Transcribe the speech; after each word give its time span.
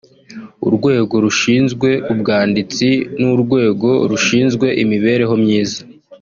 urwego 0.67 1.15
rushinzwe 1.25 1.89
ubwanditsi 2.11 2.87
n'urwego 3.19 3.89
rushinzwe 4.09 4.67
imibereho 4.83 5.33
myiza 5.43 5.79